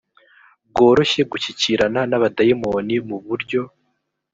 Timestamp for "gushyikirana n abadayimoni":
1.31-2.95